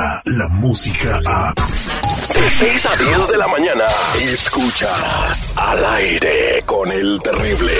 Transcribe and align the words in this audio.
llega 0.00 0.22
la 0.24 0.48
música 0.48 1.20
a... 1.26 1.54
De 1.54 2.48
6 2.48 2.86
a 2.86 2.96
10 2.96 3.28
de 3.28 3.38
la 3.38 3.48
mañana, 3.48 3.84
escuchas 4.20 5.52
al 5.56 5.84
aire 5.84 6.62
con 6.64 6.90
el 6.90 7.18
terrible. 7.18 7.72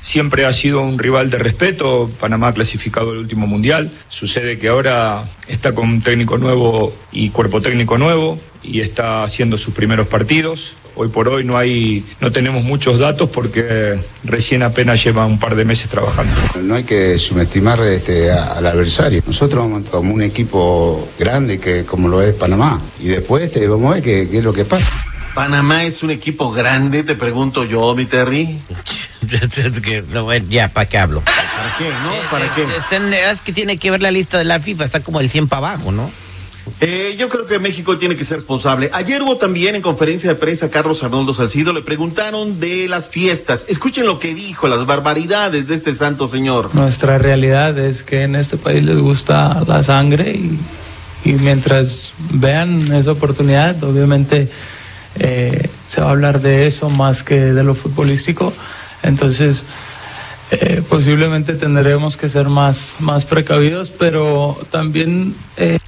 Siempre 0.08 0.46
ha 0.46 0.54
sido 0.54 0.82
un 0.82 0.98
rival 0.98 1.30
de 1.30 1.38
respeto, 1.38 2.10
Panamá 2.18 2.48
ha 2.48 2.54
clasificado 2.54 3.12
el 3.12 3.18
último 3.18 3.46
mundial, 3.46 3.92
sucede 4.08 4.58
que 4.58 4.70
ahora 4.70 5.26
está 5.50 5.74
con 5.74 5.90
un 5.90 6.02
técnico 6.02 6.38
nuevo 6.38 6.94
y 7.12 7.30
cuerpo 7.32 7.60
técnico 7.62 7.98
nuevo 7.98 8.40
y 8.64 8.80
está 8.80 9.26
haciendo 9.26 9.58
sus 9.58 9.74
primeros 9.74 10.08
partidos. 10.08 10.78
Hoy 10.96 11.10
por 11.10 11.28
hoy 11.28 11.44
no 11.44 11.58
hay, 11.58 12.06
no 12.22 12.32
tenemos 12.32 12.64
muchos 12.64 13.00
datos 13.00 13.30
porque 13.30 14.00
recién 14.24 14.64
apenas 14.64 15.04
lleva 15.04 15.26
un 15.26 15.40
par 15.40 15.56
de 15.58 15.66
meses 15.66 15.90
trabajando. 15.90 16.32
No 16.64 16.76
hay 16.76 16.86
que 16.86 17.20
subestimar 17.20 17.82
este, 17.82 18.32
a- 18.32 18.54
al 18.54 18.66
adversario. 18.66 19.22
Nosotros 19.28 19.62
vamos 19.70 19.90
como 19.90 20.14
un 20.14 20.22
equipo 20.22 21.06
grande 21.20 21.60
que 21.60 21.84
como 21.84 22.08
lo 22.08 22.22
es 22.22 22.34
Panamá. 22.34 22.80
Y 23.02 23.08
después 23.10 23.44
este, 23.44 23.68
vamos 23.68 23.92
a 23.92 23.96
ver 23.96 24.04
qué, 24.04 24.30
qué 24.32 24.38
es 24.38 24.44
lo 24.46 24.54
que 24.54 24.64
pasa. 24.64 24.86
Panamá 25.36 25.84
es 25.84 26.02
un 26.02 26.12
equipo 26.12 26.50
grande, 26.52 27.04
te 27.04 27.14
pregunto 27.14 27.66
yo, 27.66 27.94
mi 27.94 28.06
Terry. 28.06 28.58
Ya, 30.50 30.68
¿para 30.74 30.88
qué 30.88 30.98
hablo? 30.98 31.22
¿Para 31.22 31.78
qué, 31.78 31.90
no? 32.04 32.30
¿Para 32.32 32.54
qué? 32.56 32.64
Es, 32.64 32.92
es- 32.92 33.34
es 33.34 33.42
que 33.42 33.54
tiene 33.54 33.78
que 33.78 33.92
ver 33.92 34.02
la 34.02 34.12
lista 34.12 34.38
de 34.38 34.46
la 34.46 34.60
FIFA, 34.60 34.86
está 34.86 35.00
como 35.02 35.20
el 35.20 35.30
100 35.30 35.48
para 35.48 35.70
abajo, 35.74 35.92
¿no? 35.92 36.10
Eh, 36.82 37.16
yo 37.18 37.30
creo 37.30 37.46
que 37.46 37.60
México 37.60 37.98
tiene 37.98 38.16
que 38.18 38.26
ser 38.26 38.38
responsable. 38.38 38.90
Ayer 38.94 39.22
hubo 39.22 39.38
también 39.38 39.76
en 39.76 39.82
conferencia 39.82 40.30
de 40.30 40.36
prensa 40.36 40.70
Carlos 40.70 41.02
Arnoldo 41.02 41.34
Salcido, 41.34 41.72
le 41.72 41.82
preguntaron 41.82 42.60
de 42.60 42.88
las 42.90 43.08
fiestas. 43.08 43.66
Escuchen 43.70 44.06
lo 44.06 44.20
que 44.20 44.34
dijo, 44.36 44.68
las 44.68 44.86
barbaridades 44.86 45.68
de 45.70 45.76
este 45.76 45.96
santo 45.96 46.28
señor. 46.28 46.76
Nuestra 46.76 47.18
realidad 47.20 47.78
es 47.80 48.04
que 48.04 48.24
en 48.24 48.36
este 48.36 48.58
país 48.58 48.84
les 48.84 48.98
gusta 48.98 49.64
la 49.66 49.82
sangre 49.84 50.32
y, 50.32 50.60
y 51.24 51.34
mientras 51.34 52.12
vean 52.32 52.92
esa 52.94 53.12
oportunidad, 53.14 53.82
obviamente 53.84 54.50
eh, 55.20 55.70
se 55.88 56.02
va 56.02 56.08
a 56.08 56.12
hablar 56.12 56.42
de 56.42 56.68
eso 56.68 56.90
más 56.90 57.24
que 57.24 57.40
de 57.40 57.64
lo 57.64 57.76
futbolístico. 57.76 58.54
Entonces, 59.04 59.64
eh, 60.52 60.82
posiblemente 60.88 61.54
tendremos 61.54 62.16
que 62.16 62.30
ser 62.30 62.48
más, 62.48 62.96
más 63.00 63.26
precavidos, 63.26 63.90
pero 63.90 64.58
también 64.72 65.36
eh, 65.58 65.80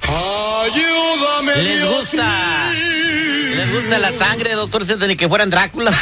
Les 1.56 1.84
gusta. 1.86 2.72
Les 3.56 3.72
gusta 3.72 3.98
la 3.98 4.12
sangre, 4.12 4.54
doctor, 4.54 4.84
se 4.84 4.96
ni 5.06 5.16
que 5.16 5.28
fueran 5.28 5.50
Drácula. 5.50 5.92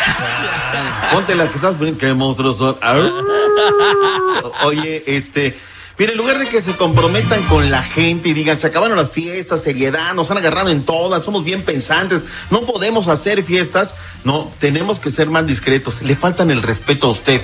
Ponte 1.12 1.34
la 1.34 1.48
que 1.48 1.56
estás 1.56 1.74
poniendo, 1.76 1.98
qué 1.98 2.12
monstruos 2.14 2.58
son. 2.58 2.76
Oye, 4.64 5.04
este, 5.06 5.56
mire, 5.98 6.12
en 6.12 6.18
lugar 6.18 6.38
de 6.38 6.46
que 6.46 6.62
se 6.62 6.76
comprometan 6.76 7.42
con 7.44 7.70
la 7.70 7.82
gente 7.82 8.28
y 8.28 8.34
digan, 8.34 8.58
se 8.58 8.66
acabaron 8.68 8.96
las 8.96 9.10
fiestas, 9.10 9.62
seriedad, 9.62 10.14
nos 10.14 10.30
han 10.30 10.38
agarrado 10.38 10.70
en 10.70 10.82
todas, 10.84 11.24
somos 11.24 11.44
bien 11.44 11.62
pensantes, 11.62 12.22
no 12.50 12.62
podemos 12.62 13.08
hacer 13.08 13.42
fiestas, 13.42 13.94
no, 14.24 14.52
tenemos 14.58 14.98
que 14.98 15.10
ser 15.10 15.28
más 15.28 15.46
discretos, 15.46 16.02
le 16.02 16.16
faltan 16.16 16.50
el 16.50 16.62
respeto 16.62 17.08
a 17.08 17.10
usted. 17.10 17.42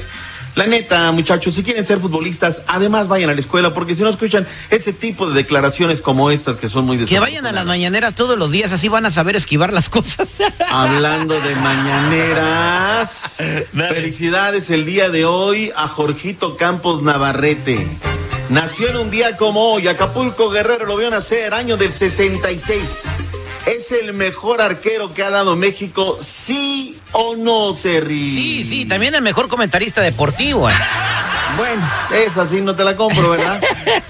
La 0.54 0.66
neta, 0.68 1.10
muchachos, 1.10 1.56
si 1.56 1.64
quieren 1.64 1.84
ser 1.84 1.98
futbolistas, 1.98 2.62
además 2.68 3.08
vayan 3.08 3.28
a 3.28 3.34
la 3.34 3.40
escuela, 3.40 3.74
porque 3.74 3.96
si 3.96 4.02
no 4.02 4.08
escuchan 4.08 4.46
ese 4.70 4.92
tipo 4.92 5.28
de 5.28 5.34
declaraciones 5.34 6.00
como 6.00 6.30
estas 6.30 6.58
que 6.58 6.68
son 6.68 6.84
muy 6.84 6.96
Que 6.98 7.18
vayan 7.18 7.44
a 7.46 7.50
las 7.50 7.66
mañaneras 7.66 8.14
todos 8.14 8.38
los 8.38 8.52
días, 8.52 8.70
así 8.70 8.88
van 8.88 9.04
a 9.04 9.10
saber 9.10 9.34
esquivar 9.34 9.72
las 9.72 9.88
cosas. 9.88 10.28
Hablando 10.70 11.40
de 11.40 11.56
mañaneras, 11.56 13.36
felicidades 13.72 14.70
el 14.70 14.86
día 14.86 15.08
de 15.08 15.24
hoy 15.24 15.72
a 15.74 15.88
Jorgito 15.88 16.56
Campos 16.56 17.02
Navarrete. 17.02 18.13
Nació 18.50 18.90
en 18.90 18.96
un 18.96 19.10
día 19.10 19.36
como 19.36 19.72
hoy, 19.72 19.88
Acapulco 19.88 20.50
Guerrero 20.50 20.86
lo 20.86 20.96
vio 20.96 21.10
nacer, 21.10 21.54
año 21.54 21.76
del 21.76 21.94
66. 21.94 23.02
¿Es 23.66 23.90
el 23.92 24.12
mejor 24.12 24.60
arquero 24.60 25.14
que 25.14 25.22
ha 25.22 25.30
dado 25.30 25.56
México? 25.56 26.18
¿Sí 26.22 26.98
o 27.12 27.34
no, 27.36 27.74
Terry? 27.74 28.20
Sí, 28.34 28.64
sí, 28.64 28.84
también 28.84 29.14
el 29.14 29.22
mejor 29.22 29.48
comentarista 29.48 30.02
deportivo. 30.02 30.68
eh. 30.68 30.74
Bueno, 31.56 31.88
esa 32.14 32.44
sí 32.44 32.60
no 32.60 32.74
te 32.74 32.84
la 32.84 32.96
compro, 32.96 33.30
¿verdad? 33.30 33.60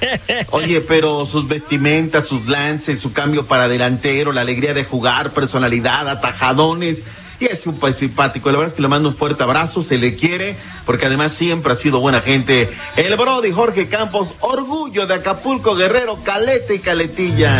Oye, 0.50 0.81
pero 0.81 1.27
sus 1.27 1.47
vestimentas, 1.47 2.26
sus 2.26 2.49
lances, 2.49 2.99
su 2.99 3.12
cambio 3.12 3.47
para 3.47 3.69
delantero, 3.69 4.32
la 4.32 4.41
alegría 4.41 4.75
de 4.75 4.85
jugar, 4.85 5.31
personalidad, 5.31 6.08
atajadones. 6.08 7.03
Y 7.44 7.52
es 7.52 7.67
un 7.67 7.79
país 7.79 7.96
simpático. 7.96 8.50
La 8.50 8.56
verdad 8.56 8.69
es 8.73 8.75
que 8.75 8.81
le 8.81 8.88
mando 8.88 9.11
un 9.11 9.14
fuerte 9.14 9.43
abrazo, 9.43 9.82
se 9.82 9.99
le 9.99 10.14
quiere, 10.17 10.56
porque 10.87 11.05
además 11.06 11.32
siempre 11.32 11.73
ha 11.73 11.76
sido 11.76 12.00
buena 12.00 12.23
gente. 12.23 12.70
El 12.96 13.14
Brody 13.17 13.52
Jorge 13.52 13.87
Campos, 13.87 14.35
orgullo 14.41 15.06
de 15.06 15.14
Acapulco 15.14 15.75
Guerrero, 15.75 16.19
calete 16.25 16.76
y 16.76 16.79
caletilla. 16.79 17.55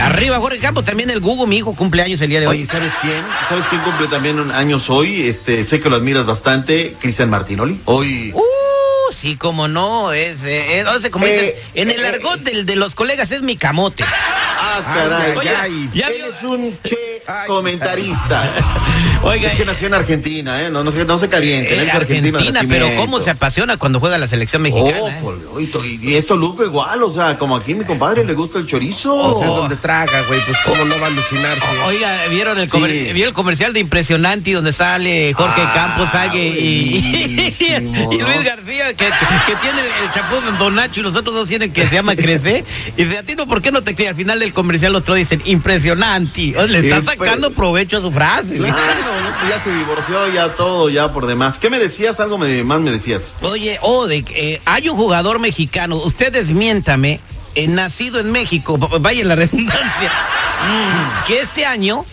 Arriba 0.00 0.38
Jorge 0.38 0.58
Campos, 0.58 0.84
también 0.84 1.10
el 1.10 1.20
Gugu, 1.20 1.46
mi 1.46 1.58
hijo, 1.58 1.74
cumpleaños 1.74 2.20
el 2.22 2.30
día 2.30 2.40
de 2.40 2.46
hoy. 2.46 2.58
Oye, 2.60 2.66
¿sabes 2.66 2.92
quién? 3.02 3.20
¿Sabes 3.48 3.64
quién 3.68 3.82
cumple 3.82 4.06
también 4.08 4.38
un- 4.40 4.50
años 4.50 4.88
hoy? 4.88 5.26
Este, 5.28 5.62
sé 5.64 5.80
que 5.80 5.90
lo 5.90 5.96
admiras 5.96 6.24
bastante, 6.24 6.96
Cristian 7.00 7.28
Martinoli. 7.28 7.80
Hoy. 7.86 8.32
Uh, 8.34 9.12
sí, 9.12 9.36
como 9.36 9.68
no, 9.68 10.12
es, 10.12 10.42
eh, 10.44 10.80
es- 10.80 11.10
como 11.10 11.26
Eh, 11.26 11.56
dicen, 11.74 11.90
en 11.90 11.98
el 11.98 12.04
eh, 12.04 12.08
argot 12.08 12.40
del- 12.40 12.64
de 12.66 12.76
los 12.76 12.94
colegas 12.94 13.30
es 13.32 13.42
mi 13.42 13.56
camote. 13.56 14.04
Ah, 14.04 14.80
caray. 14.94 15.36
Oye, 15.36 15.50
ya 15.94 16.08
Él 16.08 16.14
vio- 16.22 16.26
es 16.26 16.42
un 16.42 16.78
che 16.82 17.05
comentarista. 17.46 18.44
Oiga, 19.22 19.50
es 19.50 19.56
que 19.56 19.64
nació 19.64 19.86
en 19.88 19.94
Argentina, 19.94 20.62
¿eh? 20.62 20.70
No, 20.70 20.84
no, 20.84 20.90
se, 20.92 21.04
no 21.04 21.18
se 21.18 21.28
calienten. 21.28 21.78
eh, 21.80 21.82
él 21.82 21.88
es 21.88 21.94
argentino 21.94 22.38
de 22.38 22.48
Argentina, 22.48 22.74
pero 22.86 22.94
cómo 23.00 23.18
se 23.20 23.30
apasiona 23.30 23.76
cuando 23.76 23.98
juega 23.98 24.18
la 24.18 24.26
selección 24.26 24.62
mexicana. 24.62 24.98
Oh, 25.22 25.32
eh. 25.58 25.70
y, 26.00 26.10
y 26.10 26.14
esto 26.14 26.36
Luco 26.36 26.64
igual, 26.64 27.02
o 27.02 27.10
sea, 27.12 27.36
como 27.38 27.56
aquí 27.56 27.74
mi 27.74 27.84
compadre 27.84 28.24
le 28.24 28.34
gusta 28.34 28.58
el 28.58 28.66
chorizo. 28.66 29.14
O 29.14 29.38
sea, 29.38 29.48
es 29.48 29.54
donde 29.54 29.76
traga, 29.76 30.22
güey, 30.28 30.38
pues 30.40 30.56
cómo 30.64 30.84
no 30.84 30.94
va 31.00 31.06
a 31.06 31.10
alucinarse. 31.10 31.62
Oiga, 31.86 32.26
¿vieron 32.30 32.58
el, 32.58 32.66
Sí. 32.66 32.72
comer- 32.72 33.12
¿vieron 33.12 33.28
el 33.30 33.34
comercial 33.34 33.72
de 33.72 33.80
Impresionante 33.80 34.52
donde 34.52 34.72
sale 34.72 35.32
Jorge 35.34 35.62
Ah, 35.64 35.72
Campos, 35.74 36.10
Sague 36.10 36.46
y, 36.46 37.00
Luis. 37.80 38.44
García, 38.44 38.88
que, 38.94 39.06
que 39.06 39.56
tiene 39.60 39.80
el 40.04 40.10
chapuz 40.12 40.44
en 40.48 40.58
Don 40.58 40.74
Nacho 40.74 41.00
y 41.00 41.02
los 41.02 41.16
otros 41.16 41.34
dos 41.34 41.48
tienen 41.48 41.72
que 41.72 41.86
se 41.86 41.94
llama 41.94 42.14
Crecer? 42.14 42.64
Y 42.96 43.04
dice, 43.04 43.18
a 43.18 43.22
ti 43.22 43.34
no, 43.34 43.46
¿por 43.46 43.60
qué 43.62 43.72
no 43.72 43.82
te 43.82 43.94
crees? 43.94 44.10
Al 44.10 44.16
final 44.16 44.38
del 44.38 44.52
comercial 44.52 44.92
los 44.92 45.02
otros 45.02 45.16
dicen, 45.16 45.42
Impresionante. 45.46 46.54
O 46.58 46.66
sacando 47.16 47.48
sacando 47.48 47.56
provecho 47.56 47.98
a 47.98 48.00
su 48.00 48.10
frase. 48.12 48.56
Claro, 48.56 48.74
no, 48.74 49.48
ya 49.48 49.62
se 49.62 49.74
divorció, 49.74 50.32
ya 50.32 50.48
todo, 50.54 50.88
ya 50.88 51.12
por 51.12 51.26
demás. 51.26 51.58
¿Qué 51.58 51.70
me 51.70 51.78
decías? 51.78 52.20
Algo 52.20 52.38
me, 52.38 52.62
más 52.62 52.80
me 52.80 52.90
decías. 52.90 53.34
Oye, 53.42 53.78
Ode, 53.82 54.24
eh, 54.30 54.60
hay 54.64 54.88
un 54.88 54.96
jugador 54.96 55.38
mexicano, 55.38 55.96
usted 55.96 56.32
desmiéntame, 56.32 57.20
eh, 57.54 57.68
nacido 57.68 58.20
en 58.20 58.30
México, 58.32 58.78
vaya 59.00 59.22
en 59.22 59.28
la 59.28 59.36
redundancia, 59.36 60.10
mm, 60.10 61.26
que 61.26 61.40
este 61.40 61.64
año 61.64 62.04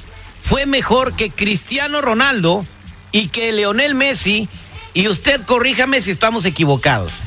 fue 0.42 0.66
mejor 0.66 1.14
que 1.14 1.30
Cristiano 1.30 2.02
Ronaldo 2.02 2.66
y 3.12 3.28
que 3.28 3.52
Leonel 3.52 3.96
Messi, 3.96 4.48
y 4.94 5.08
usted 5.08 5.42
corríjame 5.46 6.02
si 6.02 6.12
estamos 6.12 6.46
equivocados. 6.46 7.22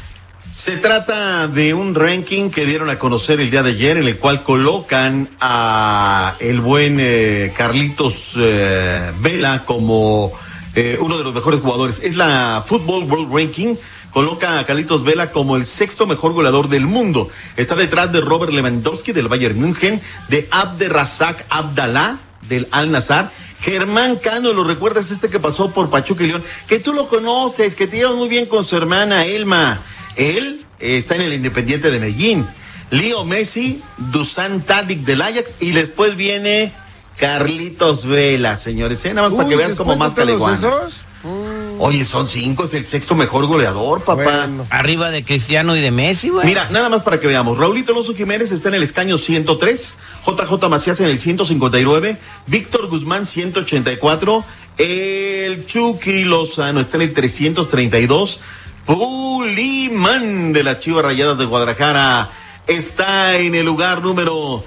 Se 0.55 0.77
trata 0.79 1.49
de 1.49 1.75
un 1.75 1.95
ranking 1.95 2.51
que 2.51 2.67
dieron 2.67 2.91
a 2.91 2.99
conocer 2.99 3.41
el 3.41 3.51
día 3.51 3.63
de 3.63 3.71
ayer, 3.71 3.97
en 3.99 4.09
el 4.09 4.17
cual 4.19 4.43
colocan 4.43 5.29
a 5.41 6.35
el 6.41 6.61
buen 6.61 6.99
eh, 6.99 7.53
Carlitos 7.57 8.35
eh, 8.37 9.13
Vela 9.21 9.65
como 9.65 10.33
eh, 10.75 10.99
uno 11.01 11.19
de 11.19 11.25
los 11.25 11.35
mejores 11.35 11.61
jugadores. 11.61 12.01
Es 12.03 12.17
la 12.17 12.65
Football 12.67 13.05
World 13.05 13.35
Ranking. 13.35 13.77
Coloca 14.11 14.59
a 14.59 14.65
Carlitos 14.65 15.05
Vela 15.05 15.31
como 15.31 15.57
el 15.57 15.67
sexto 15.67 16.07
mejor 16.07 16.33
goleador 16.33 16.69
del 16.69 16.87
mundo. 16.87 17.29
Está 17.57 17.75
detrás 17.75 18.13
de 18.13 18.21
Robert 18.21 18.53
Lewandowski 18.53 19.13
del 19.13 19.29
Bayern 19.29 19.61
München, 19.61 20.01
de 20.29 20.49
Abderrazak 20.51 21.45
Abdallah 21.51 22.19
del 22.49 22.67
Al 22.71 22.91
Nazar. 22.91 23.31
Germán 23.61 24.17
Cano, 24.17 24.53
¿lo 24.53 24.65
recuerdas 24.65 25.11
este 25.11 25.29
que 25.29 25.41
pasó 25.41 25.71
por 25.71 25.91
Pachuca 25.91 26.25
y 26.25 26.29
León? 26.29 26.45
Que 26.67 26.79
tú 26.79 26.93
lo 26.93 27.07
conoces, 27.07 27.75
que 27.75 27.87
te 27.87 27.99
llevas 27.99 28.17
muy 28.17 28.29
bien 28.29 28.47
con 28.47 28.65
su 28.65 28.77
hermana 28.77 29.25
Elma. 29.25 29.81
Él 30.17 30.65
eh, 30.81 30.97
está 30.97 31.17
en 31.17 31.23
el 31.23 31.33
Independiente 31.33 31.91
de 31.91 31.99
Medellín. 31.99 32.47
Leo 32.91 33.25
Messi, 33.25 33.83
Dusan 33.97 34.63
Tadic 34.63 35.01
del 35.01 35.23
Ajax 35.23 35.51
y 35.61 35.73
después 35.73 36.17
viene 36.17 36.73
Carlitos 37.17 38.07
Vela, 38.07 38.57
señores. 38.57 39.05
¿eh? 39.05 39.15
Nada 39.15 39.29
más 39.29 39.37
para 39.37 39.49
que 39.49 39.57
vean 39.57 39.75
como 39.75 39.97
más 39.97 40.15
caleguana. 40.15 40.57
esos, 40.57 41.07
Oye, 41.79 42.05
son 42.05 42.27
cinco, 42.27 42.65
es 42.65 42.75
el 42.75 42.85
sexto 42.85 43.15
mejor 43.15 43.47
goleador, 43.47 44.03
papá. 44.03 44.47
Bueno. 44.47 44.67
Arriba 44.71 45.11
de 45.11 45.25
Cristiano 45.25 45.77
y 45.77 45.81
de 45.81 45.91
Messi, 45.91 46.31
güey. 46.31 46.47
Mira, 46.47 46.71
nada 46.71 46.89
más 46.89 47.03
para 47.03 47.21
que 47.21 47.27
veamos. 47.27 47.59
Raulito 47.59 47.93
Alonso 47.93 48.15
Jiménez 48.15 48.51
está 48.51 48.69
en 48.69 48.77
el 48.77 48.83
escaño 48.83 49.19
103, 49.19 49.97
JJ 50.27 50.69
Macías 50.69 51.01
en 51.01 51.09
el 51.09 51.19
159, 51.19 52.19
Víctor 52.47 52.87
Guzmán 52.89 53.27
184, 53.27 54.45
el 54.79 55.67
Chucky 55.67 56.25
Lozano 56.25 56.81
está 56.81 56.97
en 56.97 57.03
el 57.03 57.13
332, 57.13 58.41
Pulimán 59.47 60.53
de 60.53 60.65
las 60.65 60.81
Chivas 60.81 61.05
Rayadas 61.05 61.39
de 61.39 61.45
Guadalajara 61.45 62.31
está 62.67 63.37
en 63.37 63.55
el 63.55 63.65
lugar 63.65 64.03
número 64.03 64.65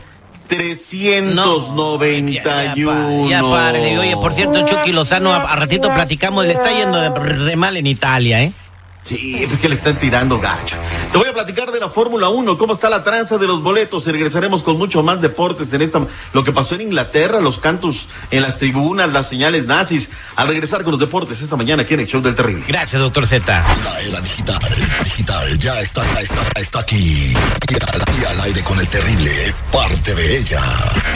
391. 0.47 3.27
Ya, 3.29 3.41
pare. 3.41 3.99
Oye, 3.99 4.15
por 4.15 4.33
cierto, 4.33 4.65
Chucky 4.65 4.93
Lozano, 4.93 5.33
a, 5.33 5.51
a 5.51 5.55
ratito 5.57 5.93
platicamos, 5.93 6.45
le 6.45 6.53
está 6.53 6.71
yendo 6.71 6.97
de 6.97 7.09
re 7.09 7.57
mal 7.57 7.75
en 7.75 7.87
Italia, 7.87 8.41
¿eh? 8.41 8.53
Sí, 9.01 9.43
es 9.43 9.59
que 9.59 9.67
le 9.67 9.75
están 9.75 9.97
tirando 9.97 10.39
gacho. 10.39 10.77
Te 11.11 11.17
voy 11.17 11.27
a 11.27 11.33
platicar 11.33 11.71
de 11.71 11.79
la 11.79 11.89
Fórmula 11.89 12.29
1, 12.29 12.55
cómo 12.59 12.73
está 12.73 12.87
la 12.87 13.03
tranza 13.03 13.39
de 13.39 13.47
los 13.47 13.63
boletos 13.63 14.05
y 14.05 14.11
regresaremos 14.11 14.61
con 14.61 14.77
mucho 14.77 15.01
más 15.01 15.21
deportes 15.21 15.73
en 15.73 15.81
esta 15.81 16.01
lo 16.33 16.43
que 16.43 16.51
pasó 16.51 16.75
en 16.75 16.81
Inglaterra, 16.81 17.41
los 17.41 17.57
cantos 17.57 18.05
en 18.29 18.43
las 18.43 18.57
tribunas, 18.57 19.11
las 19.11 19.27
señales 19.27 19.65
nazis. 19.65 20.11
Al 20.35 20.47
regresar 20.47 20.83
con 20.83 20.91
los 20.91 20.99
deportes 20.99 21.41
esta 21.41 21.55
mañana 21.55 21.81
aquí 21.81 21.95
en 21.95 22.01
el 22.01 22.07
show 22.07 22.21
del 22.21 22.35
terrible. 22.35 22.63
Gracias, 22.67 23.01
doctor 23.01 23.27
Z. 23.27 23.63
La 23.83 24.01
era 24.01 24.21
digital, 24.21 24.59
digital, 25.03 25.57
ya 25.57 25.81
está, 25.81 26.21
está, 26.21 26.59
está 26.59 26.79
aquí. 26.81 27.33
Y 27.33 27.73
al, 27.73 28.03
y 28.21 28.25
al 28.25 28.41
aire 28.41 28.63
con 28.63 28.79
el 28.79 28.87
terrible 28.87 29.47
es 29.47 29.63
parte 29.71 30.13
de 30.13 30.37
ella. 30.37 30.61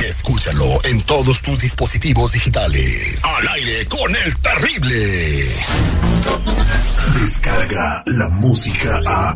Escúchalo 0.03 0.83
en 0.85 1.03
todos 1.03 1.39
tus 1.43 1.59
dispositivos 1.59 2.31
digitales. 2.31 3.23
Al 3.23 3.47
aire 3.47 3.85
con 3.85 4.15
el 4.15 4.35
terrible. 4.37 5.55
Descarga 7.19 8.01
la 8.07 8.27
música 8.29 8.99
a. 9.05 9.35